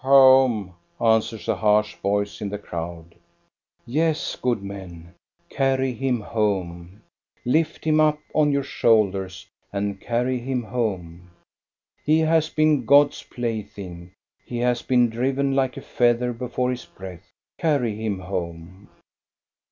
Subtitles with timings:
[0.01, 3.13] "Home," answers a harsh voice in the crowd.
[3.85, 5.13] Yes, good men,
[5.47, 7.03] carry him home!
[7.45, 11.29] Lift him up on your shoulders and carry him home!
[12.03, 14.11] He has been God's plaything,
[14.43, 17.31] he has been driven like a feather before his breath.
[17.59, 18.89] Carry him home!